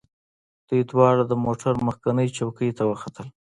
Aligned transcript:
دوی 0.67 0.81
دواړه 0.91 1.23
د 1.27 1.33
موټر 1.45 1.73
مخکینۍ 1.87 2.27
څوکۍ 2.37 2.69
ته 2.77 2.83
وختل 2.91 3.27